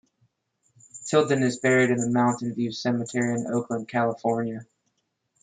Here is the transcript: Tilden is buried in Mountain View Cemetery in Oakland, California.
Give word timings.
Tilden 1.07 1.43
is 1.43 1.59
buried 1.59 1.91
in 1.91 2.11
Mountain 2.11 2.55
View 2.55 2.71
Cemetery 2.71 3.35
in 3.39 3.45
Oakland, 3.45 3.87
California. 3.87 4.65